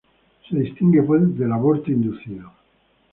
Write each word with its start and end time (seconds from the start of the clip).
Se 0.49 0.57
distingue 0.57 1.03
pues 1.03 1.37
del 1.37 1.51
aborto 1.51 1.91
inducido. 1.91 2.51